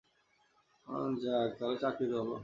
যাক, 1.21 1.49
চাকরি 1.81 2.05
তো 2.11 2.15
হলো। 2.21 2.35